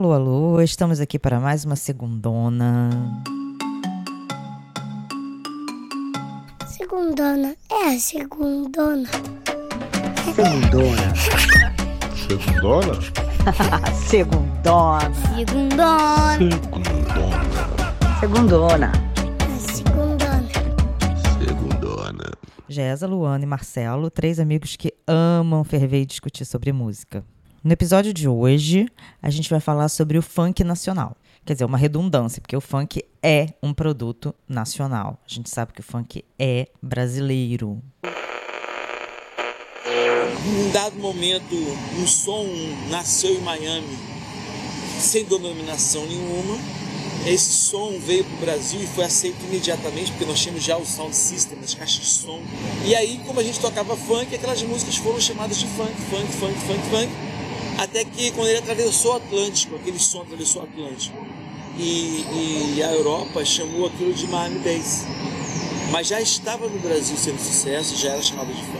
[0.00, 2.88] Alô, alô, estamos aqui para mais uma segundona.
[6.66, 9.06] Segundona, é a segundona.
[10.34, 11.14] Segundona.
[12.16, 12.94] Segundona?
[14.08, 15.14] Segundona.
[15.36, 16.38] Segundona,
[18.20, 18.92] Segundona.
[19.58, 20.42] segundona.
[21.46, 22.30] Segundona.
[22.66, 27.22] Jéssica, Luana e Marcelo, três amigos que amam ferver e discutir sobre música.
[27.62, 28.88] No episódio de hoje,
[29.20, 31.14] a gente vai falar sobre o funk nacional.
[31.44, 35.18] Quer dizer, uma redundância, porque o funk é um produto nacional.
[35.26, 37.82] A gente sabe que o funk é brasileiro.
[40.42, 41.54] Num dado momento,
[41.98, 42.46] um som
[42.88, 43.98] nasceu em Miami
[44.98, 46.58] sem denominação nenhuma.
[47.26, 50.86] Esse som veio para o Brasil e foi aceito imediatamente, porque nós tínhamos já o
[50.86, 52.40] sound system, as caixas de som.
[52.86, 56.58] E aí, como a gente tocava funk, aquelas músicas foram chamadas de funk, funk, funk,
[56.60, 57.29] funk, funk.
[57.80, 61.16] Até que quando ele atravessou o Atlântico, aquele som atravessou o Atlântico.
[61.78, 65.06] E, e a Europa chamou aquilo de Miami Bass.
[65.90, 68.79] Mas já estava no Brasil sendo sucesso, já era chamado de funk.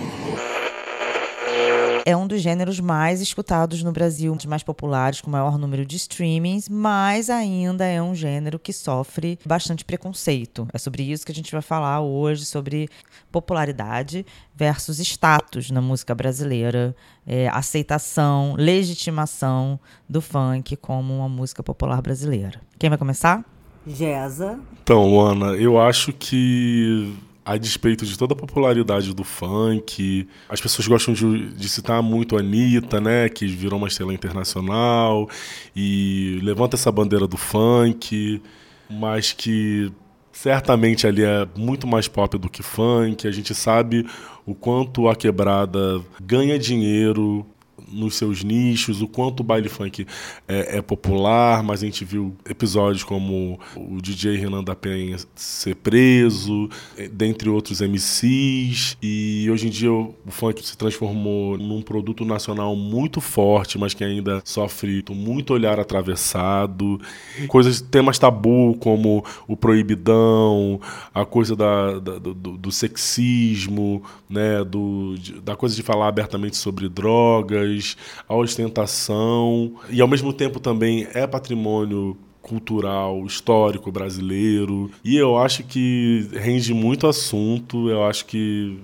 [2.04, 5.84] É um dos gêneros mais escutados no Brasil, um dos mais populares, com maior número
[5.84, 10.66] de streamings, mas ainda é um gênero que sofre bastante preconceito.
[10.72, 12.88] É sobre isso que a gente vai falar hoje, sobre
[13.30, 22.00] popularidade versus status na música brasileira, é, aceitação, legitimação do funk como uma música popular
[22.00, 22.60] brasileira.
[22.78, 23.44] Quem vai começar?
[23.86, 24.58] Jeza.
[24.82, 27.14] Então, Luana, eu acho que
[27.50, 32.36] a despeito de toda a popularidade do funk, as pessoas gostam de, de citar muito
[32.36, 33.28] a Anitta, né?
[33.28, 35.28] Que virou uma estrela internacional
[35.74, 38.40] e levanta essa bandeira do funk,
[38.88, 39.90] mas que
[40.32, 43.26] certamente ali é muito mais pop do que funk.
[43.26, 44.06] A gente sabe
[44.46, 47.44] o quanto a quebrada ganha dinheiro
[47.90, 50.06] nos seus nichos, o quanto o baile funk
[50.48, 55.74] é, é popular, mas a gente viu episódios como o DJ Renan da Penha ser
[55.76, 62.24] preso, eh, dentre outros MCs, e hoje em dia o, funk se transformou num produto
[62.24, 67.00] nacional muito forte, mas que ainda sofre muito olhar atravessado,
[67.48, 70.80] coisas, temas tabu como o proibidão,
[71.14, 76.88] a coisa da, da- do, do sexismo, né, do, da coisa de falar abertamente sobre
[76.88, 77.79] drogas,
[78.28, 84.90] a ostentação, e ao mesmo tempo também é patrimônio cultural, histórico brasileiro.
[85.04, 88.78] E eu acho que rende muito assunto, eu acho que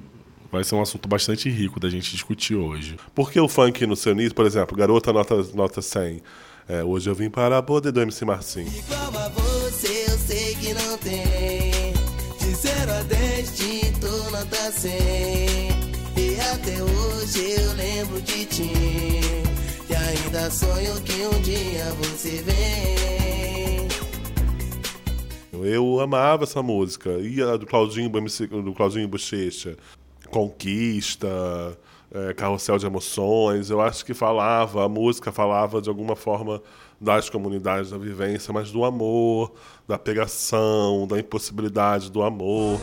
[0.51, 2.97] vai ser um assunto bastante rico da gente discutir hoje.
[3.15, 6.23] Por que o funk no seu nicho, por exemplo, Garota Nota, nota 100?
[6.69, 8.69] É, hoje eu vim para a boda do MC Marcinho.
[8.69, 11.93] Igual a você, eu sei que não tem.
[12.41, 15.76] De 0 a 10, te tô nota 100.
[16.53, 18.71] Até hoje eu lembro de ti.
[19.89, 23.89] E ainda sonho que um dia você vem.
[25.53, 27.11] Eu amava essa música.
[27.19, 28.09] E a do Claudinho,
[28.63, 29.77] do Claudinho Bochecha.
[30.31, 31.29] Conquista,
[32.13, 33.71] é, Carrossel de Emoções.
[33.71, 36.63] Eu acho que falava, a música falava de alguma forma
[37.01, 39.53] das comunidades, da vivência, mas do amor,
[39.87, 42.81] da pegação, da impossibilidade do amor.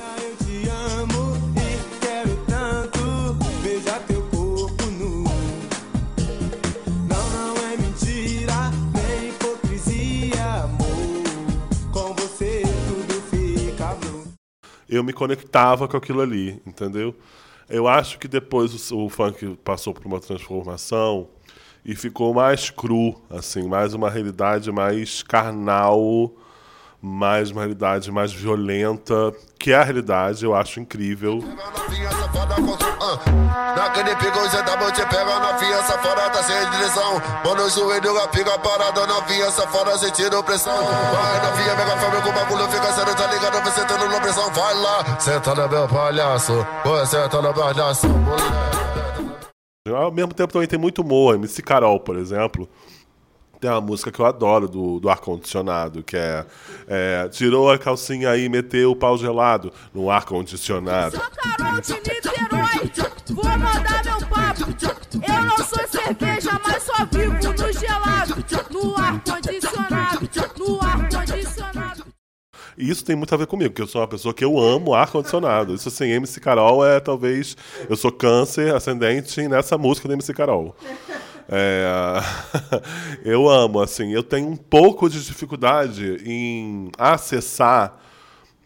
[14.95, 17.15] Eu me conectava com aquilo ali, entendeu?
[17.69, 21.27] Eu acho que depois o, o funk passou por uma transformação
[21.85, 26.33] e ficou mais cru, assim, mais uma realidade mais carnal,
[27.05, 31.43] mais uma realidade mais violenta, que é a realidade, eu acho incrível.
[49.93, 52.69] Ao mesmo tempo também tem muito humor, MC Carol, por exemplo.
[53.63, 56.45] Tem uma música que eu adoro do, do ar-condicionado, que é,
[56.85, 61.17] é Tirou a calcinha aí meteu o pau gelado no ar-condicionado.
[61.17, 62.91] Carol de Niterói,
[63.29, 64.65] vou mandar meu papo.
[65.13, 70.29] Eu não sou cerveja, mas só vivo no gelado, no ar-condicionado,
[70.59, 72.03] no ar-condicionado.
[72.77, 74.93] E isso tem muito a ver comigo, porque eu sou uma pessoa que eu amo
[74.93, 75.73] ar-condicionado.
[75.73, 77.55] Isso assim, MC Carol é talvez.
[77.89, 80.75] Eu sou câncer ascendente nessa música do MC Carol.
[81.55, 82.19] É,
[83.23, 87.99] eu amo, assim, eu tenho um pouco de dificuldade em acessar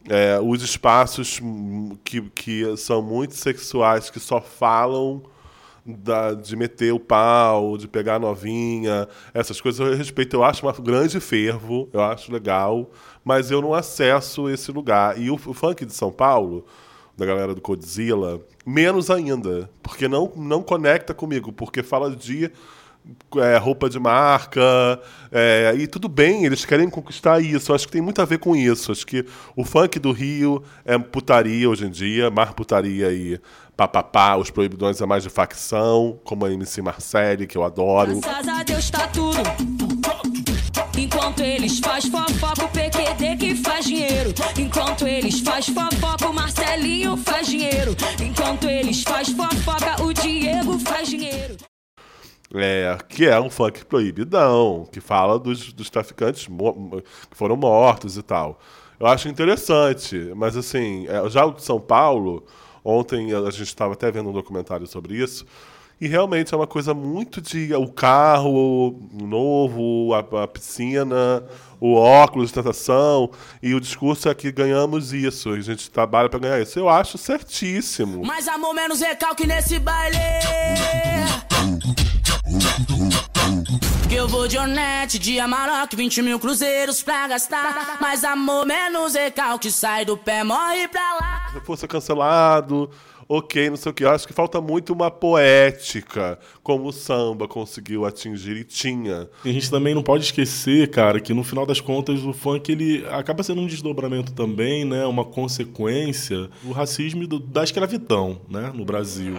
[0.10, 1.42] é, os espaços
[2.06, 5.22] que, que são muito sexuais, que só falam
[5.86, 10.36] da- de meter o pau, de pegar a novinha, essas coisas eu respeito.
[10.36, 12.90] Eu acho um grande fervo, eu acho legal,
[13.24, 15.20] mas eu não acesso esse lugar.
[15.20, 16.66] E o, o funk de São Paulo,
[17.18, 22.50] da galera do Godzilla, menos ainda, porque não, não conecta comigo, porque fala de
[23.38, 24.62] é, roupa de marca,
[25.32, 27.74] é, e tudo bem, eles querem conquistar isso.
[27.74, 28.92] Acho que tem muito a ver com isso.
[28.92, 29.26] Acho que
[29.56, 33.40] o funk do Rio é putaria hoje em dia, mais putaria e
[33.76, 38.20] papapá, os proibidões é mais de facção, como a MC Marcelli, que eu adoro.
[38.20, 39.38] Graças a Deus tá tudo.
[40.98, 44.34] Enquanto eles faz fofoca, o PQD que faz dinheiro.
[44.58, 47.96] Enquanto eles faz fofoca, o Marcelinho faz dinheiro.
[48.20, 51.56] Enquanto eles faz fofoca, o Diego faz dinheiro.
[52.56, 58.24] É, que é um funk proibidão, que fala dos, dos traficantes que foram mortos e
[58.24, 58.60] tal.
[59.00, 62.46] Eu acho interessante, mas assim, é, já o de São Paulo,
[62.84, 65.46] ontem a gente estava até vendo um documentário sobre isso,
[66.00, 71.44] e realmente é uma coisa muito de o carro novo, a, a piscina,
[71.80, 73.30] o óculos de tentação,
[73.62, 76.80] e o discurso é que ganhamos isso, a gente trabalha para ganhar isso.
[76.80, 78.24] Eu acho certíssimo.
[78.26, 80.18] Mais amor, menos recalque nesse baile.
[84.10, 87.98] Que eu vou de Onete, de Amarok, 20 mil cruzeiros pra gastar.
[88.00, 91.50] Mais amor, menos recalque, sai do pé, morre pra lá.
[91.52, 92.90] se fosse cancelado,
[93.28, 94.04] ok, não sei o que.
[94.06, 99.30] Eu acho que falta muito uma poética, como o samba conseguiu atingir e tinha.
[99.44, 102.72] E a gente também não pode esquecer, cara, que no final das contas o funk
[102.72, 108.40] ele acaba sendo um desdobramento também, né, uma consequência do racismo e do- da escravidão,
[108.50, 109.36] né, no Brasil.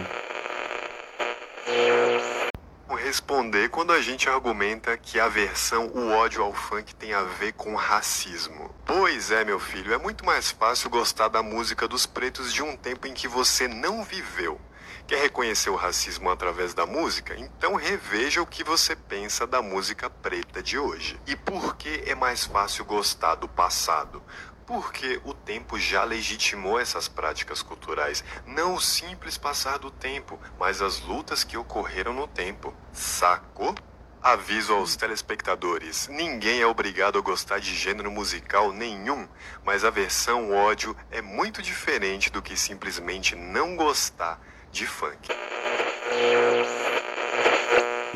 [3.09, 7.53] Responder quando a gente argumenta que a aversão, o ódio ao funk tem a ver
[7.53, 8.69] com racismo.
[8.85, 12.77] Pois é, meu filho, é muito mais fácil gostar da música dos pretos de um
[12.77, 14.61] tempo em que você não viveu.
[15.07, 17.35] Quer reconhecer o racismo através da música?
[17.35, 21.19] Então reveja o que você pensa da música preta de hoje.
[21.25, 24.21] E por que é mais fácil gostar do passado?
[24.69, 30.79] Porque o tempo já legitimou essas práticas culturais, não o simples passar do tempo, mas
[30.79, 32.71] as lutas que ocorreram no tempo.
[32.93, 33.73] Sacou?
[34.21, 39.27] Aviso aos telespectadores: ninguém é obrigado a gostar de gênero musical nenhum,
[39.65, 44.39] mas a versão ódio é muito diferente do que simplesmente não gostar
[44.71, 45.29] de funk.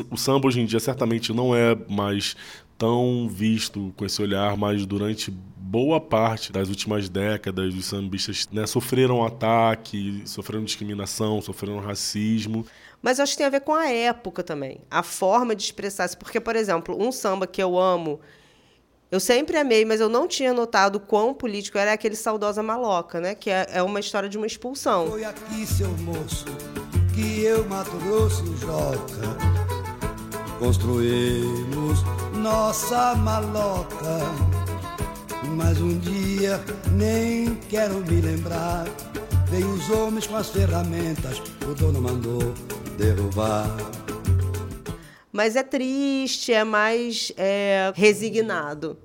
[0.08, 2.36] O samba hoje em dia certamente não é mais
[2.78, 5.32] tão visto com esse olhar, mas durante
[5.74, 12.64] boa parte das últimas décadas os sambistas né, sofreram ataque, sofreram discriminação, sofreram racismo.
[13.02, 16.16] Mas eu acho que tem a ver com a época também, a forma de expressar-se.
[16.16, 18.20] Porque, por exemplo, um samba que eu amo,
[19.10, 23.34] eu sempre amei, mas eu não tinha notado quão político era aquele Saudosa Maloca, né?
[23.34, 25.08] Que é, é uma história de uma expulsão.
[25.08, 26.44] Foi aqui, seu moço,
[27.12, 29.36] que eu, Mato Grosso, Joca,
[30.60, 31.98] construímos
[32.36, 34.63] nossa maloca.
[35.56, 36.60] Mas um dia,
[36.92, 38.84] nem quero me lembrar,
[39.48, 42.40] veio os homens com as ferramentas, o dono mandou
[42.98, 43.66] derrubar.
[45.32, 48.96] Mas é triste, é mais é, resignado.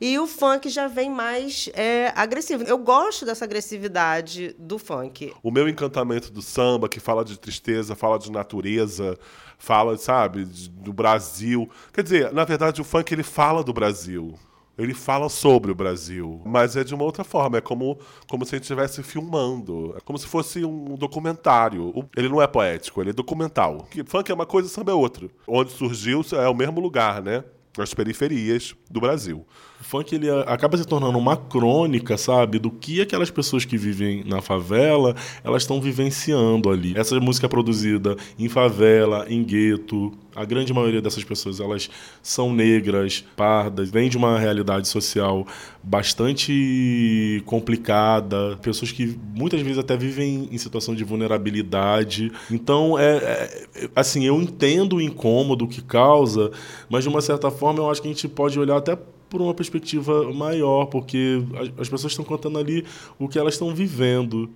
[0.00, 2.64] E o funk já vem mais é, agressivo.
[2.64, 5.32] Eu gosto dessa agressividade do funk.
[5.42, 9.16] O meu encantamento do samba, que fala de tristeza, fala de natureza,
[9.58, 11.70] fala, sabe, de- do Brasil.
[11.92, 14.34] Quer dizer, na verdade, o funk ele fala do Brasil.
[14.76, 17.58] Ele fala sobre o Brasil, mas é de uma outra forma.
[17.58, 19.94] É como, como se a gente estivesse filmando.
[19.96, 22.08] É como se fosse um documentário.
[22.16, 23.86] Ele não é poético, ele é documental.
[23.90, 25.28] Que funk é uma coisa, samba é outra.
[25.46, 27.44] Onde surgiu é o mesmo lugar, né?
[27.78, 29.46] As periferias do Brasil.
[29.82, 34.22] O funk ele acaba se tornando uma crônica, sabe, do que aquelas pessoas que vivem
[34.24, 36.94] na favela elas estão vivenciando ali.
[36.96, 40.12] Essa música é produzida em favela, em gueto.
[40.36, 41.90] A grande maioria dessas pessoas elas
[42.22, 45.44] são negras, pardas, vêm de uma realidade social
[45.82, 52.30] bastante complicada, pessoas que muitas vezes até vivem em situação de vulnerabilidade.
[52.52, 56.52] Então, é, é- assim, eu entendo o incômodo que causa,
[56.88, 58.96] mas de uma certa forma eu acho que a gente pode olhar até
[59.32, 62.84] por uma perspectiva maior, porque as, as pessoas estão contando ali
[63.18, 64.50] o que elas estão vivendo.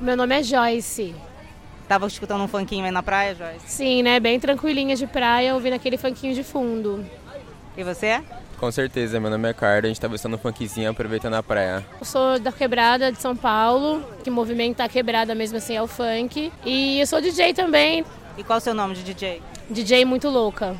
[0.00, 1.14] Meu nome é Joyce.
[1.86, 3.66] Tava escutando um funkinho aí na praia, Joyce?
[3.66, 4.18] Sim, né?
[4.18, 7.04] Bem tranquilinha de praia, ouvindo aquele funkinho de fundo.
[7.76, 8.22] E você?
[8.58, 11.84] Com certeza, meu nome é Carlos, a gente tá vestindo um funkzinho aproveitando a praia.
[12.00, 15.86] Eu sou da Quebrada de São Paulo, que movimenta a quebrada mesmo assim é o
[15.86, 16.50] funk.
[16.64, 18.02] E eu sou DJ também.
[18.38, 19.42] E qual é o seu nome de DJ?
[19.68, 20.74] DJ muito louca.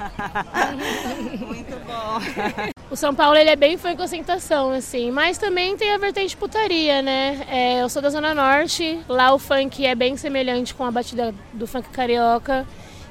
[1.46, 2.72] Muito bom.
[2.90, 7.00] O São Paulo ele é bem funk ostentação, assim, mas também tem a vertente putaria,
[7.02, 7.46] né?
[7.48, 11.34] É, eu sou da Zona Norte, lá o funk é bem semelhante com a batida
[11.52, 12.66] do funk carioca,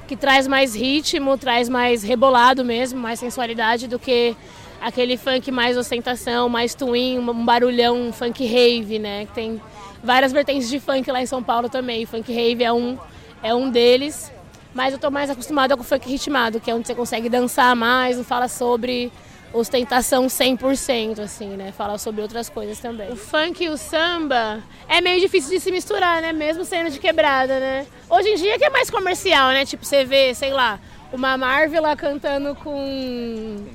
[0.07, 4.35] que traz mais ritmo, traz mais rebolado mesmo, mais sensualidade do que
[4.81, 9.25] aquele funk mais ostentação, mais twin, um barulhão, um funk rave, né?
[9.27, 9.61] Que tem
[10.03, 12.05] várias vertentes de funk lá em São Paulo também.
[12.05, 12.97] Funk rave é um,
[13.43, 14.31] é um deles,
[14.73, 17.75] mas eu tô mais acostumada com o funk ritmado, que é onde você consegue dançar
[17.75, 19.11] mais, não fala sobre
[19.51, 21.71] ostentação 100%, assim, né?
[21.71, 23.11] Fala sobre outras coisas também.
[23.11, 26.31] O funk e o samba é meio difícil de se misturar, né?
[26.31, 27.87] Mesmo sendo de quebrada, né?
[28.09, 29.65] Hoje em dia que é mais comercial, né?
[29.65, 30.79] Tipo, você vê, sei lá,
[31.11, 33.65] uma Marvel lá cantando com...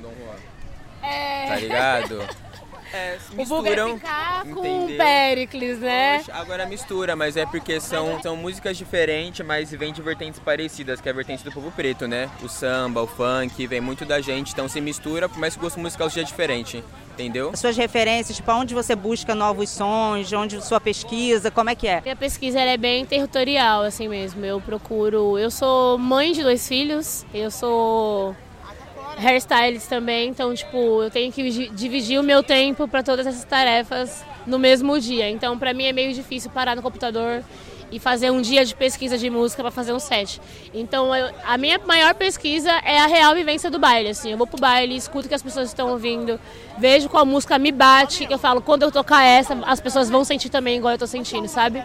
[1.03, 1.47] É...
[1.47, 2.19] Tá ligado?
[2.95, 4.95] É, se O Buga misturam, ficar com entendeu?
[4.95, 6.19] o Pericles, né?
[6.19, 11.01] Poxa, Agora mistura, mas é porque são, são músicas diferentes, mas vem de vertentes parecidas,
[11.01, 12.29] que é a vertente do povo preto, né?
[12.41, 15.63] O samba, o funk, vem muito da gente, então se mistura, por mais que o
[15.63, 16.81] gosto musical seja diferente,
[17.13, 17.49] entendeu?
[17.53, 21.87] As suas referências, tipo, onde você busca novos sons, onde sua pesquisa, como é que
[21.87, 21.99] é?
[22.01, 24.45] Minha pesquisa ela é bem territorial, assim mesmo.
[24.45, 25.37] Eu procuro.
[25.37, 28.35] Eu sou mãe de dois filhos, eu sou
[29.17, 33.43] hairstylist também, então, tipo, eu tenho que di- dividir o meu tempo para todas essas
[33.45, 35.29] tarefas no mesmo dia.
[35.29, 37.43] Então, para mim é meio difícil parar no computador
[37.91, 40.41] e fazer um dia de pesquisa de música para fazer um set.
[40.73, 44.31] Então, eu- a minha maior pesquisa é a real vivência do baile, assim.
[44.31, 46.39] Eu vou pro baile, escuto o que as pessoas estão ouvindo,
[46.77, 50.23] vejo qual música me bate, que eu falo, quando eu tocar essa, as pessoas vão
[50.25, 51.83] sentir também igual eu tô sentindo, sabe?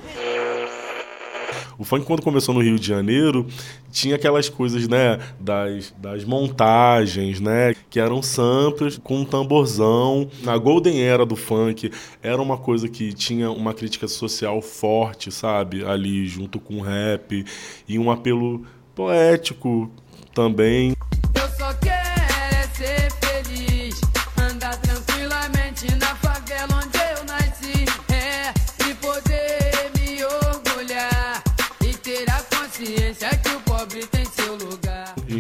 [1.81, 3.47] O funk, quando começou no Rio de Janeiro,
[3.91, 10.29] tinha aquelas coisas, né, das, das montagens, né, que eram samples com um tamborzão.
[10.43, 11.91] Na Golden Era do funk,
[12.23, 17.47] era uma coisa que tinha uma crítica social forte, sabe, ali junto com o rap
[17.89, 18.63] e um apelo
[18.95, 19.91] poético
[20.35, 20.95] também.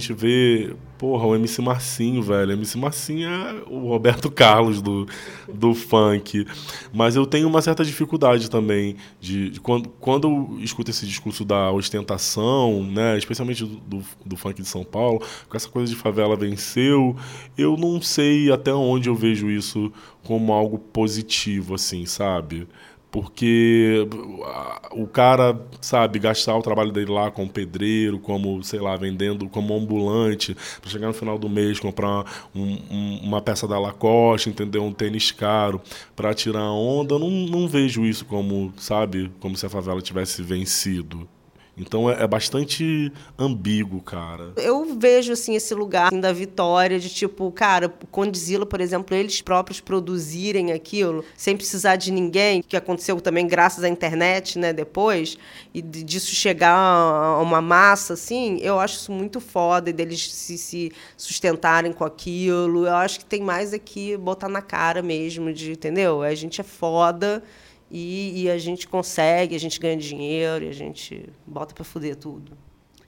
[0.00, 2.52] Gente vê, porra, o MC Marcinho, velho.
[2.52, 5.07] MC Marcinho é o Roberto Carlos do,
[5.52, 6.47] do funk.
[6.92, 11.45] Mas eu tenho uma certa dificuldade também de, de quando, quando eu escuto esse discurso
[11.45, 15.97] da ostentação, né, especialmente do, do, do funk de São Paulo, com essa coisa de
[15.97, 17.14] favela venceu,
[17.57, 19.92] eu não sei até onde eu vejo isso
[20.25, 22.66] como algo positivo, assim, sabe?
[23.11, 24.07] Porque
[24.93, 29.75] o cara, sabe, gastar o trabalho dele lá como pedreiro, como, sei lá, vendendo como
[29.75, 32.25] ambulante, para chegar no final do mês comprar
[32.55, 34.85] um- um- uma peça da Lacoste, entendeu?
[34.85, 35.81] Um tênis caro
[36.14, 41.29] para tirar onda, não, não vejo isso como, sabe, como se a favela tivesse vencido.
[41.81, 44.53] Então é, é bastante ambíguo, cara.
[44.57, 49.17] Eu vejo assim esse lugar assim, da vitória de tipo, cara, o Condzilla, por exemplo,
[49.17, 54.73] eles próprios produzirem aquilo sem precisar de ninguém, que aconteceu também graças à internet, né,
[54.73, 55.39] depois,
[55.73, 60.59] e disso chegar a uma massa assim, eu acho isso muito foda e deles se,
[60.59, 62.87] se sustentarem com aquilo.
[62.87, 66.23] Eu acho que tem mais aqui botar na cara mesmo de, entendeu?
[66.23, 67.43] A gente é foda.
[67.90, 72.14] E, e a gente consegue, a gente ganha dinheiro, e a gente bota pra fuder
[72.14, 72.52] tudo.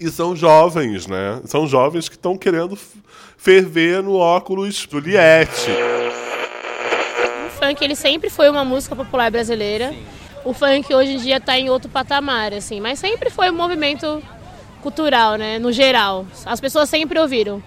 [0.00, 1.40] E são jovens, né?
[1.44, 2.76] São jovens que estão querendo
[3.36, 5.70] ferver no óculos Juliette.
[7.46, 9.94] O funk ele sempre foi uma música popular brasileira.
[10.44, 14.20] O funk hoje em dia está em outro patamar, assim, mas sempre foi um movimento
[14.82, 16.26] cultural, né, no geral.
[16.44, 17.62] As pessoas sempre ouviram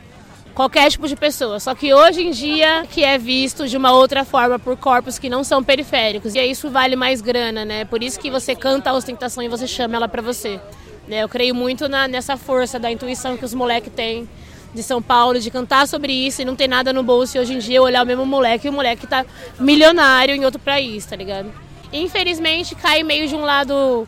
[0.56, 4.24] qualquer tipo de pessoa, só que hoje em dia que é visto de uma outra
[4.24, 6.34] forma por corpos que não são periféricos.
[6.34, 7.84] E isso vale mais grana, né?
[7.84, 10.60] Por isso que você canta a ostentação e você chama ela para você.
[11.08, 11.22] Né?
[11.22, 14.28] Eu creio muito na, nessa força da intuição que os moleques têm
[14.74, 17.54] de São Paulo, de cantar sobre isso e não ter nada no bolso e hoje
[17.54, 19.26] em dia olhar o mesmo moleque e o moleque tá
[19.60, 21.52] milionário em outro país, tá ligado?
[21.94, 24.08] Infelizmente cai meio de um lado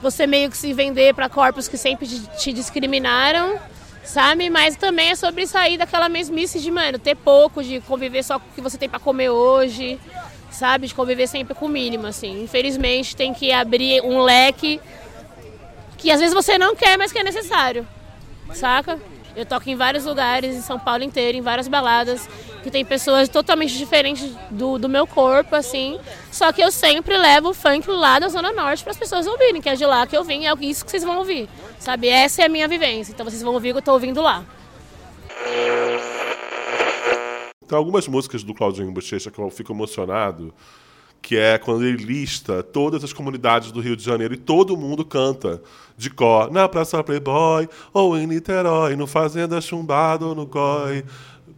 [0.00, 3.58] você meio que se vender para corpos que sempre te discriminaram,
[4.06, 4.48] sabe?
[4.48, 8.46] Mas também é sobre sair daquela mesmice de, mano, ter pouco, de conviver só com
[8.48, 10.00] o que você tem para comer hoje,
[10.50, 10.86] sabe?
[10.86, 12.42] De conviver sempre com o mínimo, assim.
[12.44, 14.80] Infelizmente tem que abrir um leque
[15.98, 17.86] que às vezes você não quer, mas que é necessário,
[18.54, 18.98] saca?
[19.36, 22.26] Eu toco em vários lugares, em São Paulo inteiro, em várias baladas,
[22.62, 26.00] que tem pessoas totalmente diferentes do, do meu corpo, assim.
[26.32, 29.60] Só que eu sempre levo o funk lá da Zona Norte para as pessoas ouvirem,
[29.60, 32.08] que é de lá que eu vim, é isso que vocês vão ouvir, sabe?
[32.08, 34.42] Essa é a minha vivência, então vocês vão ouvir o que eu tô ouvindo lá.
[37.68, 40.54] Tem algumas músicas do Claudinho Bochecha que eu fico emocionado,
[41.26, 45.04] que é quando ele lista todas as comunidades do Rio de Janeiro e todo mundo
[45.04, 45.60] canta
[45.96, 51.04] de cor, na Praça Playboy, ou em Niterói, no Fazenda Chumbado ou no Goi.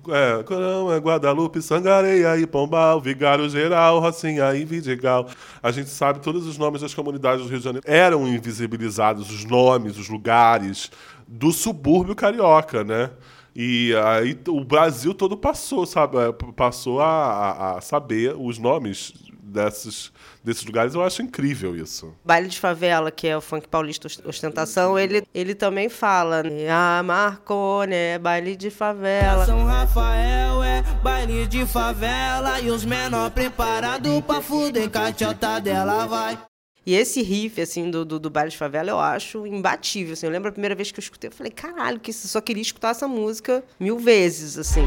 [0.09, 5.29] É, Corão, é Guadalupe, Sangareia e Pombal, Vigário Geral, Rocinha e Vidigal.
[5.63, 7.85] A gente sabe todos os nomes das comunidades do Rio de Janeiro.
[7.87, 10.91] Eram invisibilizados os nomes, os lugares
[11.27, 13.11] do subúrbio carioca, né?
[13.55, 16.17] E aí o Brasil todo passou, sabe?
[16.57, 20.13] Passou a, a- a saber os nomes desses,
[20.45, 20.95] desses lugares.
[20.95, 22.15] Eu acho incrível isso.
[22.25, 26.69] Baile de Favela, que é o funk paulista ost- ostentação, ele, ele também fala, né?
[26.71, 29.45] Ah, Marcone, é baile de favela.
[29.47, 35.59] São Rafael é baile de favela e os menor preparados pra fuder com a tchota
[35.61, 36.39] dela vai.
[36.87, 40.25] E esse riff, assim, do, do, do baile de favela, eu acho imbatível, assim.
[40.25, 42.41] Eu lembro a primeira vez que eu escutei, eu falei, caralho, que isso, eu só
[42.41, 44.87] queria escutar essa música mil vezes, assim.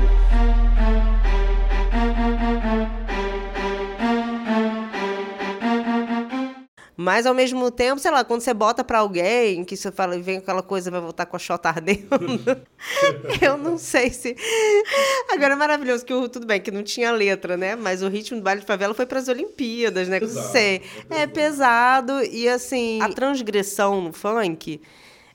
[7.02, 10.38] Mas ao mesmo tempo, sei lá, quando você bota pra alguém, que você fala, vem
[10.38, 12.08] aquela coisa, vai voltar com a chota ardendo.
[13.42, 14.36] eu não sei se.
[15.32, 17.76] Agora é maravilhoso que o, tudo bem, que não tinha letra, né?
[17.76, 20.20] Mas o ritmo do baile de favela foi pras Olimpíadas, né?
[20.20, 20.84] Não sei.
[21.10, 24.80] É pesado e assim, a transgressão no funk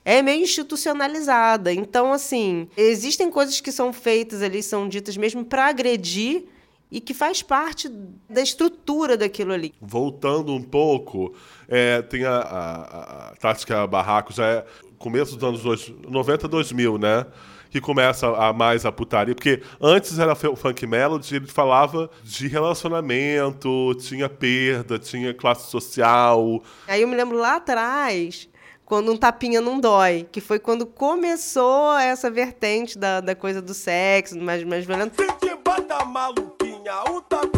[0.05, 1.73] é meio institucionalizada.
[1.73, 6.45] Então, assim, existem coisas que são feitas ali, são ditas mesmo para agredir
[6.91, 7.89] e que faz parte
[8.29, 9.73] da estrutura daquilo ali.
[9.81, 11.33] Voltando um pouco,
[11.67, 14.65] é, tem a, a, a Tática Barraco, já é
[14.97, 17.25] começo dos anos dois- 90, 2000, né?
[17.69, 19.35] Que começa a mais a putaria.
[19.35, 26.61] Porque antes era o funk melody, ele falava de relacionamento, tinha perda, tinha classe social.
[26.87, 28.47] Aí eu me lembro lá atrás,
[28.85, 33.73] quando um tapinha não dói, que foi quando começou essa vertente da, da coisa do
[33.73, 35.15] sexo, mais, mais violento.
[35.21, 36.56] Se te bata maluquinha,
[36.89, 37.56] um tapinha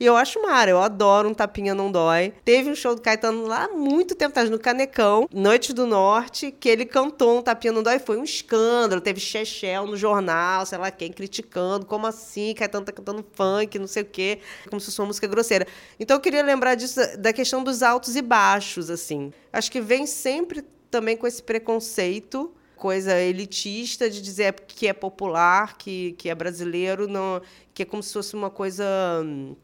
[0.00, 2.32] E eu acho mara, eu adoro um tapinha não dói.
[2.42, 6.70] Teve um show do Caetano lá muito tempo atrás, no Canecão, Noite do Norte, que
[6.70, 7.98] ele cantou um tapinha não dói.
[7.98, 11.84] Foi um escândalo, teve Chechel no jornal, sei lá quem, criticando.
[11.84, 12.54] Como assim?
[12.54, 14.38] Caetano tá cantando funk, não sei o quê.
[14.70, 15.66] Como se fosse uma música grosseira.
[15.98, 19.30] Então eu queria lembrar disso, da questão dos altos e baixos, assim.
[19.52, 25.76] Acho que vem sempre também com esse preconceito coisa elitista de dizer que é popular,
[25.76, 27.42] que, que é brasileiro, não,
[27.74, 28.86] que é como se fosse uma coisa
[29.22, 29.54] hum,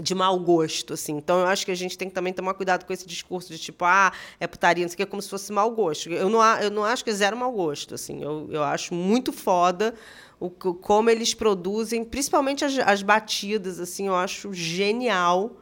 [0.00, 1.16] de mau gosto, assim.
[1.16, 3.58] Então eu acho que a gente tem que também tomar cuidado com esse discurso de
[3.58, 6.08] tipo, ah, é putaria, não sei o que, como se fosse mau gosto.
[6.10, 8.22] Eu não, eu não acho que é zero mau gosto, assim.
[8.22, 9.94] Eu, eu acho muito foda
[10.40, 15.56] o, co- como eles produzem, principalmente as, as batidas, assim, eu acho genial.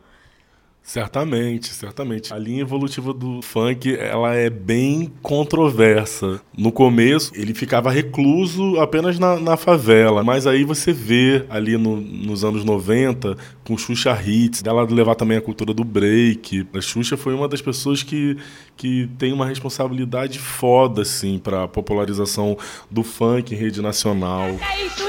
[0.82, 2.32] Certamente, certamente.
[2.34, 6.40] A linha evolutiva do funk, ela é bem controversa.
[6.56, 12.00] No começo, ele ficava recluso apenas na, na favela, mas aí você vê ali no-
[12.00, 16.66] nos anos 90, com Xuxa Hits, dela levar também a cultura do break.
[16.74, 18.36] A Xuxa foi uma das pessoas que,
[18.76, 22.56] que tem uma responsabilidade foda, assim, pra popularização
[22.90, 24.46] do funk em rede nacional.
[24.48, 25.08] É isso?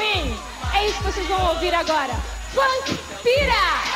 [0.75, 2.13] É isso que vocês vão ouvir agora.
[2.53, 3.90] Funk Pira!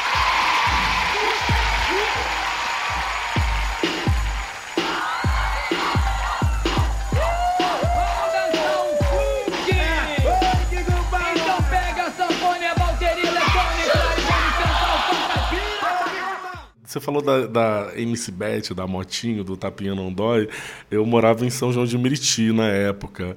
[16.96, 20.48] Você falou da, da MC Bet, da Motinho, do Tapinha Não Dói.
[20.90, 23.36] Eu morava em São João de Meriti na época.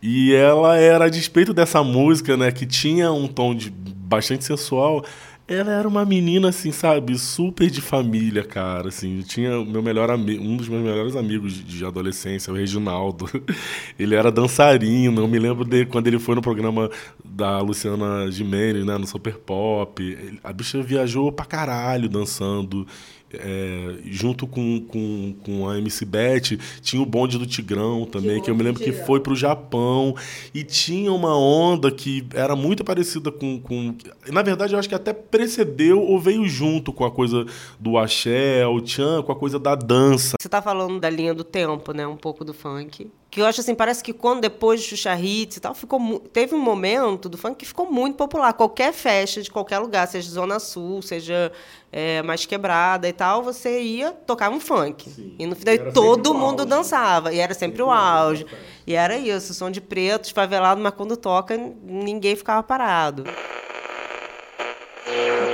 [0.00, 5.04] E ela era, a despeito dessa música, né, que tinha um tom de bastante sensual,
[5.50, 9.18] ela era uma menina, assim, sabe, super de família, cara, assim.
[9.18, 13.28] Eu tinha meu melhor amigo, um dos meus melhores amigos de, adolescência, o Reginaldo.
[13.98, 16.88] Ele era dançarino, eu me lembro de quando ele foi no programa
[17.24, 20.38] da Luciana Gimenez, né, no Super Pop.
[20.44, 22.86] A bicha viajou pra caralho dançando.
[23.34, 28.50] É, junto com, com, com a MC Bet, tinha o bonde do Tigrão também, que
[28.50, 30.14] eu me lembro que foi pro Japão.
[30.54, 33.94] E tinha uma onda que era muito parecida com, com.
[34.28, 37.46] Na verdade, eu acho que até precedeu ou veio junto com a coisa
[37.78, 40.36] do axé, o tchan, com a coisa da dança.
[40.40, 42.06] Você tá falando da linha do tempo, né?
[42.06, 43.10] Um pouco do funk.
[43.30, 46.52] Que eu acho assim, parece que quando depois de Xuxa Hits e tal, ficou teve
[46.52, 48.52] um momento do funk que ficou muito popular.
[48.54, 51.52] Qualquer festa de qualquer lugar, seja Zona Sul, seja
[51.92, 55.36] é, mais quebrada e tal, você ia tocar um funk.
[55.38, 56.70] E no final E todo sempre mundo auge.
[56.70, 57.32] dançava.
[57.32, 58.44] E era sempre o auge.
[58.84, 63.22] E era isso, som de pretos, favelado, mas quando toca, ninguém ficava parado.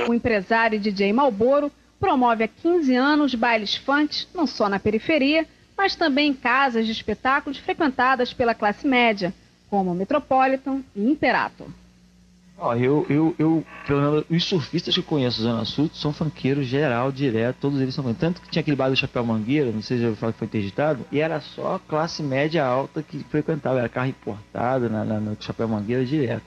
[0.07, 5.45] O empresário DJ Malboro promove há 15 anos bailes funk não só na periferia,
[5.77, 9.33] mas também casas de espetáculos frequentadas pela classe média,
[9.69, 11.67] como Metropolitan e Imperator.
[12.59, 16.65] Ó, eu, eu, eu, pelo menos, os surfistas que eu conheço Zona Sul são funkeiros
[16.65, 18.11] geral, direto, todos eles são.
[18.15, 20.47] Tanto que tinha aquele bar do Chapéu Mangueira, não sei se já falar que foi
[20.47, 25.37] interditado, e era só classe média alta que frequentava, era carro importado na, na, no
[25.39, 26.41] Chapéu Mangueira direto.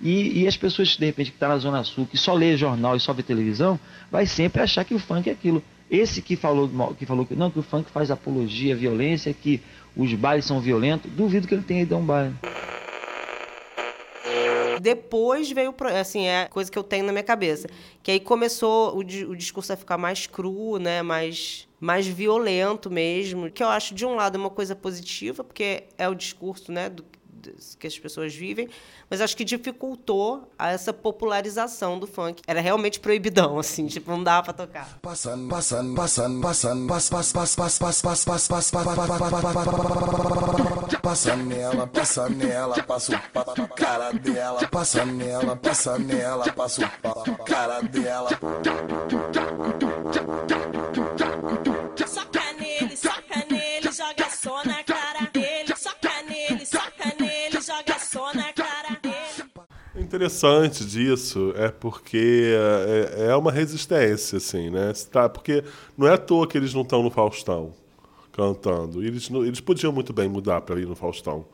[0.00, 2.96] E, e as pessoas, de repente, que estão na Zona Sul, que só lê jornal
[2.96, 3.78] e só vê televisão,
[4.10, 5.62] vai sempre achar que o funk é aquilo.
[5.94, 9.62] Esse que falou, que falou que não, que o funk faz apologia à violência, que
[9.96, 12.34] os bailes são violentos, duvido que ele tenha ido a um baile.
[14.80, 17.68] Depois veio, assim, é coisa que eu tenho na minha cabeça.
[18.02, 21.00] Que aí começou o, o discurso a ficar mais cru, né?
[21.00, 23.48] Mais, mais violento mesmo.
[23.48, 26.90] Que eu acho, de um lado, é uma coisa positiva, porque é o discurso, né?
[26.90, 27.04] Do,
[27.78, 28.68] que as pessoas vivem,
[29.08, 32.42] mas acho que dificultou essa popularização do funk.
[32.46, 34.98] Era realmente proibidão, assim, tipo, não dava pra tocar.
[35.00, 39.14] Passando, passando, passando, passando, pass, pass, pass, pass, pass, pass, pass, pass, pass,
[41.02, 44.66] Passa nela, passa nela, passa o papo cara dela.
[44.68, 48.30] Passa nela, passa nela, passa o papo cara dela.
[60.14, 62.54] Interessante disso é porque
[63.18, 64.92] é, é uma resistência, assim, né?
[65.10, 65.64] Tá, porque
[65.98, 67.74] não é à toa que eles não estão no Faustão
[68.32, 69.04] cantando.
[69.04, 71.44] Eles, eles podiam muito bem mudar para ir no Faustão.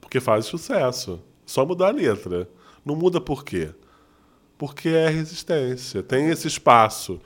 [0.00, 1.20] Porque faz sucesso.
[1.44, 2.48] Só mudar a letra.
[2.84, 3.70] Não muda por quê?
[4.56, 6.02] Porque é resistência.
[6.02, 7.20] Tem esse espaço.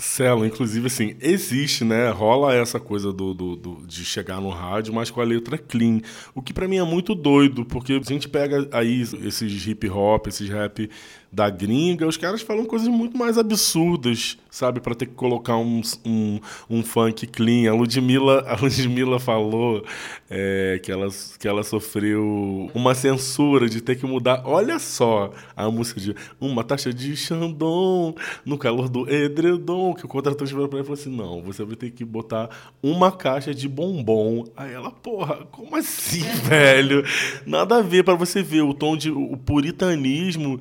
[0.00, 2.10] Celo, inclusive, assim, existe, né?
[2.10, 6.00] Rola essa coisa do, do- do- de chegar no rádio, mas com a letra clean.
[6.34, 10.26] O que pra mim é muito doido, porque a gente pega aí esses hip hop,
[10.26, 10.88] esses rap
[11.32, 14.80] da gringa, os caras falam coisas muito mais absurdas, sabe?
[14.80, 17.70] Pra ter que colocar um, um, um funk clean.
[17.70, 19.84] A Ludmilla, a Ludmilla falou
[20.28, 21.06] é, que, ela,
[21.38, 24.42] que ela sofreu uma censura de ter que mudar.
[24.44, 28.12] Olha só a música de uma taxa de Xandão
[28.44, 31.64] no calor do edredom, que o contratante virou pra ela e falou assim: não, você
[31.64, 32.50] vai ter que botar
[32.82, 34.46] uma caixa de bombom.
[34.56, 37.04] Aí ela, porra, como assim, velho?
[37.46, 40.60] Nada a ver pra você ver o tom de o puritanismo.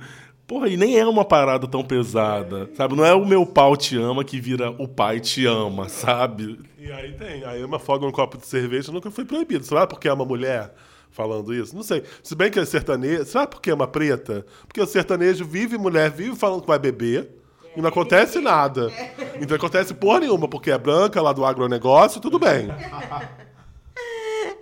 [0.50, 2.96] Porra, e nem é uma parada tão pesada, sabe?
[2.96, 6.60] Não é o meu pau te ama que vira o pai te ama, sabe?
[6.80, 7.46] E aí tem.
[7.46, 9.64] Aí uma folga um copo de cerveja nunca foi proibido.
[9.64, 10.74] Será porque é uma mulher
[11.12, 11.76] falando isso?
[11.76, 12.04] Não sei.
[12.24, 13.26] Se bem que é sertanejo.
[13.26, 14.44] Será porque é uma preta?
[14.68, 17.30] Porque o sertanejo vive, mulher vive falando que vai beber.
[17.78, 18.92] E não acontece nada.
[19.36, 22.70] Então não acontece porra nenhuma, porque é branca lá do agronegócio, tudo bem.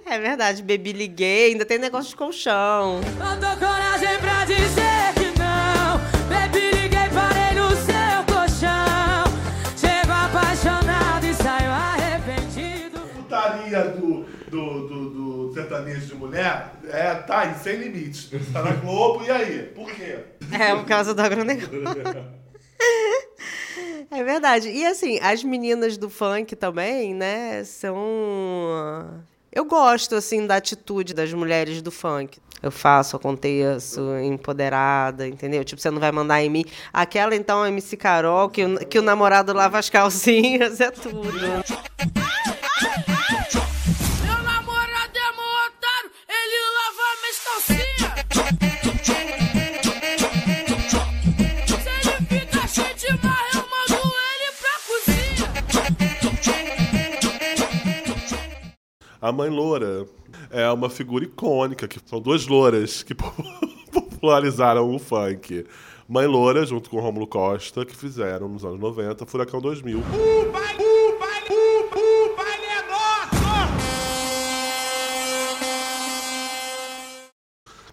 [0.06, 3.00] É verdade, bebi liguei, ainda tem negócio de colchão.
[3.17, 4.87] Faltou coragem pra dizer
[16.38, 18.30] mulher é, tá aí, sem limites.
[18.54, 19.63] Tá na Globo, e aí?
[19.63, 20.19] Por quê?
[20.52, 21.71] É, por causa do agronegócio.
[24.10, 24.69] É verdade.
[24.69, 27.97] E assim, as meninas do funk também, né, são.
[29.52, 32.39] Eu gosto, assim, da atitude das mulheres do funk.
[32.63, 35.63] Eu faço, aconteço, empoderada, entendeu?
[35.65, 36.63] Tipo, você não vai mandar em mim.
[36.93, 41.32] Aquela, então, MC Carol, que o, que o namorado lava as calcinhas, é tudo.
[59.27, 60.07] A mãe loura
[60.49, 63.13] é uma figura icônica, que são duas louras que
[63.91, 65.65] popularizaram o funk.
[66.07, 70.01] Mãe Loura, junto com Rômulo Costa, que fizeram nos anos 90, Furacão 2000.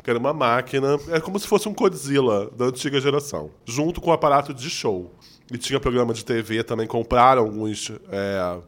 [0.04, 4.10] Que era uma máquina, é como se fosse um Godzilla da antiga geração, junto com
[4.10, 5.12] o aparato de show.
[5.52, 8.62] E tinha programa de TV também, compraram alguns é,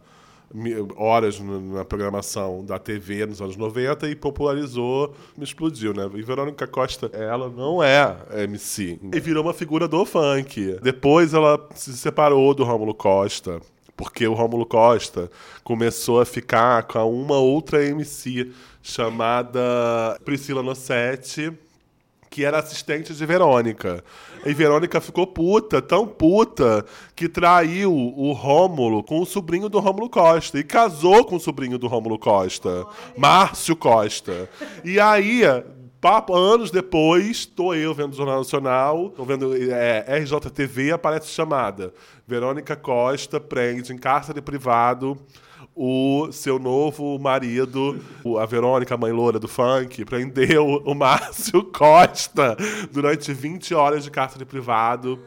[0.96, 6.08] horas na programação da TV nos anos 90 e popularizou, me explodiu, né?
[6.14, 8.98] E Verônica Costa, ela não é MC.
[9.12, 10.78] E virou uma figura do funk.
[10.82, 13.60] Depois ela se separou do Rômulo Costa,
[13.96, 15.30] porque o Rômulo Costa
[15.64, 18.50] começou a ficar com uma outra MC
[18.82, 21.52] chamada Priscila Nossetti,
[22.36, 24.04] que era assistente de Verônica.
[24.44, 30.10] E Verônica ficou puta, tão puta, que traiu o Rômulo com o sobrinho do Rômulo
[30.10, 30.58] Costa.
[30.58, 32.84] E casou com o sobrinho do Rômulo Costa,
[33.16, 34.50] Márcio Costa.
[34.84, 35.44] E aí,
[35.98, 41.90] papo, anos depois, tô eu vendo o Jornal Nacional, tô vendo é, RJTV, aparece chamada.
[42.28, 45.18] Verônica Costa prende em cárcere privado
[45.76, 48.00] o seu novo marido,
[48.40, 52.56] a Verônica, a mãe loura do funk, prendeu o Márcio Costa
[52.90, 55.18] durante 20 horas de cárcere privado.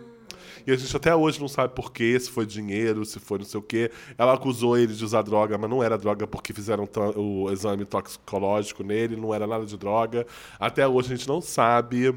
[0.65, 3.45] E a gente até hoje não sabe por quê, se foi dinheiro, se foi não
[3.45, 3.91] sei o quê.
[4.17, 8.83] Ela acusou ele de usar droga, mas não era droga porque fizeram o exame toxicológico
[8.83, 10.25] nele, não era nada de droga.
[10.59, 12.13] Até hoje a gente não sabe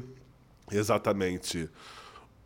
[0.71, 1.69] exatamente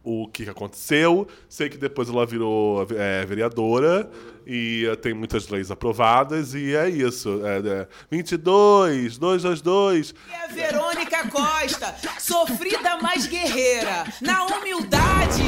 [0.07, 1.27] o que aconteceu.
[1.49, 4.09] Sei que depois ela virou é, vereadora
[4.45, 7.41] e eh, tem muitas leis aprovadas e é isso.
[7.45, 10.15] É, é, 22, 222.
[10.29, 15.43] E a Verônica Costa, sofrida mais guerreira, na humildade.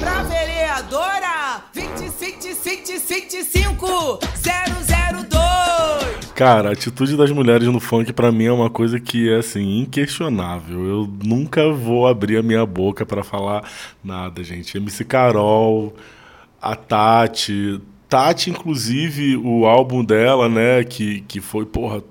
[0.00, 5.45] Pra vereadora, 255 002.
[6.36, 9.80] Cara, a atitude das mulheres no funk pra mim é uma coisa que é assim
[9.80, 10.84] inquestionável.
[10.84, 13.66] Eu nunca vou abrir a minha boca pra falar
[14.04, 14.76] nada, gente.
[14.76, 15.96] MC Carol,
[16.60, 22.02] a Tati, Tati inclusive o álbum dela, né, que que foi, porra,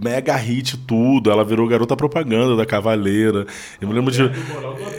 [0.00, 1.30] mega hit tudo.
[1.30, 3.46] Ela virou garota propaganda da Cavaleira.
[3.80, 4.22] Eu me lembro de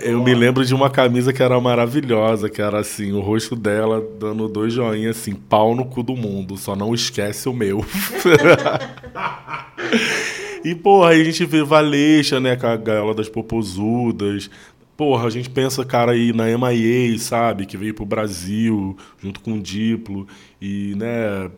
[0.03, 4.03] eu me lembro de uma camisa que era maravilhosa, que era assim, o rosto dela
[4.19, 7.83] dando dois joinhas assim, pau no cu do mundo, só não esquece o meu.
[10.63, 14.49] e porra, aí a gente vê Valeixo, né, com a gaiola das popozudas.
[14.95, 19.53] Porra, a gente pensa, cara, aí na MIA, sabe, que veio pro Brasil junto com
[19.53, 20.27] o Diplo
[20.61, 21.49] e, né,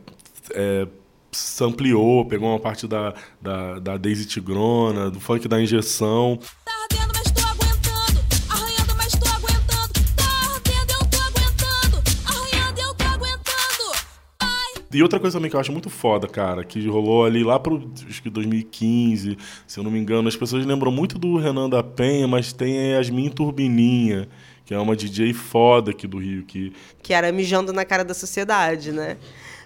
[0.54, 0.88] é,
[1.32, 6.40] sampleou, pegou uma parte da, da, da Daisy Tigrona, do funk da injeção.
[14.94, 17.90] E outra coisa também que eu acho muito foda, cara, que rolou ali lá pro
[18.10, 21.82] acho que 2015, se eu não me engano, as pessoas lembram muito do Renan da
[21.82, 24.28] Penha, mas tem a Yasmin Turbininha,
[24.66, 28.14] que é uma DJ foda aqui do Rio, que que era mijando na cara da
[28.14, 29.16] sociedade, né?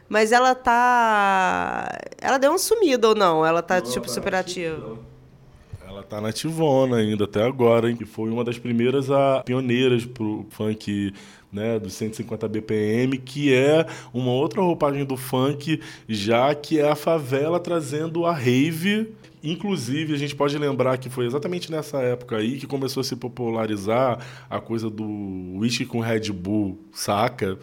[0.08, 1.90] Mas ela tá.
[2.22, 3.46] Ela deu uma sumida ou não?
[3.46, 4.98] Ela tá, tipo, super ativa.
[5.88, 7.96] Ela tá nativona ainda até agora, hein?
[7.96, 11.14] Que foi uma das primeiras a pioneiras pro funk,
[11.52, 16.96] né, dos 150 BPM, que é uma outra roupagem do funk, já que é a
[16.96, 19.14] favela trazendo a rave.
[19.42, 23.16] Inclusive, a gente pode lembrar que foi exatamente nessa época aí que começou a se
[23.16, 25.06] popularizar a coisa do
[25.58, 27.58] whisky com Red Bull, saca?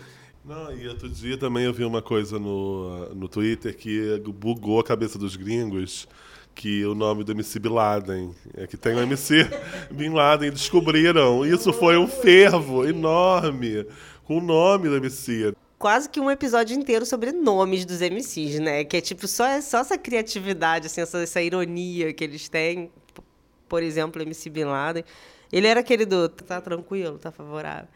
[0.45, 4.85] Não, e outro dia também eu vi uma coisa no, no Twitter que bugou a
[4.85, 6.09] cabeça dos gringos,
[6.53, 9.49] que o nome do MC Bin Laden, é que tem o MC
[9.91, 11.47] Bin Laden, descobriram.
[11.47, 13.87] Isso foi um fervo enorme
[14.25, 15.55] com o nome do MC.
[15.79, 18.85] Quase que um episódio inteiro sobre nomes dos MCs, né?
[18.85, 22.91] Que é tipo só, só essa criatividade, assim, essa, essa ironia que eles têm.
[23.69, 25.05] Por exemplo, MC Bin Laden.
[25.53, 27.89] Ele era aquele do tá tranquilo, tá favorável.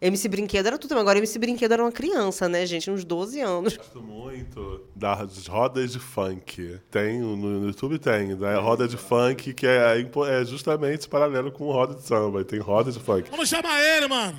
[0.00, 2.88] MC Brinquedo era tudo, mas agora MC Brinquedo era uma criança, né, gente?
[2.90, 3.76] Uns 12 anos.
[3.76, 6.78] Gosto muito das rodas de funk.
[6.90, 11.64] Tem, no, YouTube tem, da roda de funk que é, impo- é justamente paralelo com
[11.72, 12.44] roda de samba.
[12.44, 13.28] Tem roda de funk.
[13.30, 14.38] Vamos chamar ele, mano.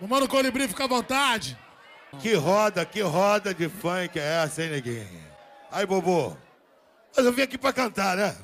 [0.00, 1.58] O Mano Colibri fica à vontade.
[2.20, 5.06] Que roda, que roda de funk é essa, hein, neguinho?
[5.70, 6.36] Aí, Bobo.
[7.16, 8.36] Mas eu vim aqui pra cantar, né?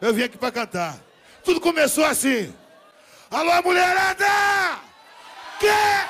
[0.00, 0.98] Eu vim aqui pra cantar.
[1.44, 2.52] Tudo começou assim.
[3.30, 4.24] Alô, mulherada!
[5.60, 6.08] Quer,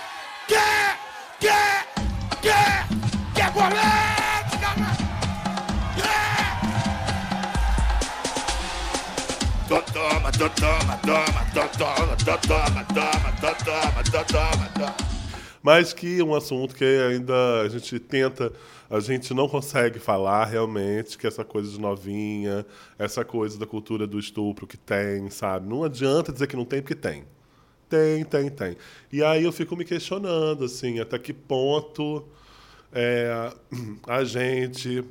[0.48, 0.98] quer,
[1.40, 1.86] quer,
[2.42, 2.86] quer,
[3.34, 4.70] quer política?
[5.96, 6.46] Quer?
[9.68, 14.96] To- Toma, to- toma, toma, to- toma, to- toma, toma, to- toma, to- toma, toma.
[15.62, 18.52] Mas que é um assunto que ainda a gente tenta,
[18.88, 22.64] a gente não consegue falar realmente, que é essa coisa de novinha,
[22.98, 25.68] essa coisa da cultura do estupro que tem, sabe?
[25.68, 27.24] Não adianta dizer que não tem, porque tem.
[27.88, 28.76] Tem, tem, tem.
[29.12, 32.26] E aí eu fico me questionando, assim, até que ponto
[32.92, 33.52] é,
[34.08, 35.04] a gente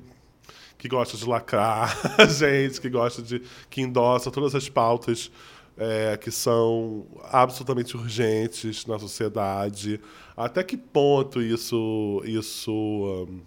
[0.77, 3.41] que gosta de lacrar, a gente que gosta de.
[3.69, 5.31] que endossa todas as pautas
[5.77, 9.99] é, que são absolutamente urgentes na sociedade.
[10.35, 12.21] Até que ponto isso.
[12.25, 13.41] isso hum,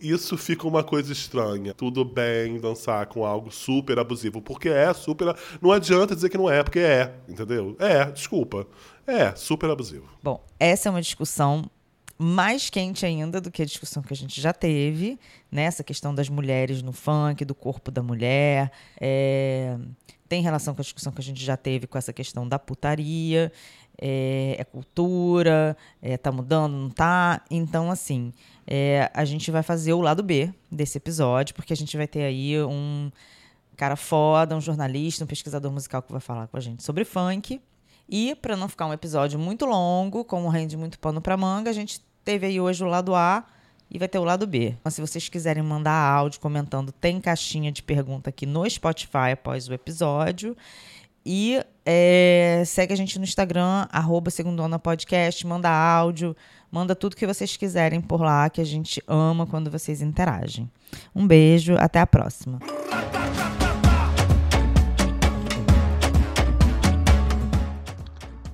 [0.00, 1.74] isso fica uma coisa estranha.
[1.74, 5.36] Tudo bem dançar com algo super abusivo, porque é super.
[5.60, 7.76] Não adianta dizer que não é, porque é, entendeu?
[7.78, 8.66] É, desculpa.
[9.06, 10.08] É, super abusivo.
[10.22, 11.68] Bom, essa é uma discussão
[12.16, 15.18] mais quente ainda do que a discussão que a gente já teve,
[15.50, 15.62] né?
[15.62, 18.70] Essa questão das mulheres no funk, do corpo da mulher.
[19.00, 19.76] é,
[20.28, 23.50] Tem relação com a discussão que a gente já teve com essa questão da putaria.
[24.02, 27.42] É, é cultura, é, tá mudando, não tá?
[27.50, 28.32] Então, assim,
[28.66, 32.22] é, a gente vai fazer o lado B desse episódio, porque a gente vai ter
[32.22, 33.10] aí um
[33.76, 37.60] cara foda, um jornalista, um pesquisador musical que vai falar com a gente sobre funk.
[38.08, 41.72] E para não ficar um episódio muito longo, como rende muito pano para manga, a
[41.72, 43.44] gente teve aí hoje o lado A
[43.90, 44.76] e vai ter o lado B.
[44.80, 49.68] Então, se vocês quiserem mandar áudio comentando, tem caixinha de pergunta aqui no Spotify após
[49.68, 50.56] o episódio.
[51.24, 56.34] E é, segue a gente no Instagram, arroba Segundona Podcast, manda áudio,
[56.70, 60.70] manda tudo que vocês quiserem por lá, que a gente ama quando vocês interagem.
[61.14, 62.58] Um beijo, até a próxima.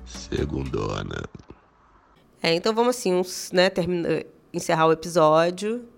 [0.04, 1.22] Segundona.
[2.42, 5.88] É, então vamos assim, uns, né, termina, encerrar o episódio.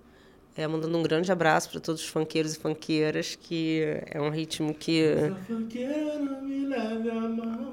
[0.59, 4.75] É, mandando um grande abraço para todos os funkeiros e funkeiras, que é um ritmo
[4.75, 5.05] que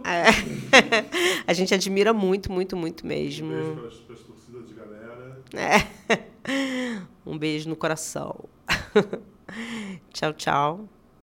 [0.03, 0.29] É.
[1.47, 3.49] a gente admira muito, muito, muito mesmo.
[3.49, 5.41] Beijo pras, pras torcidas de galera.
[5.55, 7.05] É.
[7.25, 8.47] Um beijo no coração.
[10.13, 10.87] tchau, tchau.